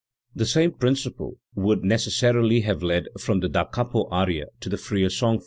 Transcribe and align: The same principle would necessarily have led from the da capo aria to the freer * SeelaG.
The 0.33 0.47
same 0.47 0.71
principle 0.71 1.37
would 1.53 1.83
necessarily 1.83 2.61
have 2.61 2.81
led 2.81 3.07
from 3.19 3.39
the 3.41 3.47
da 3.49 3.65
capo 3.65 4.09
aria 4.09 4.47
to 4.61 4.67
the 4.67 4.77
freer 4.77 5.09
* 5.09 5.11
SeelaG. 5.11 5.39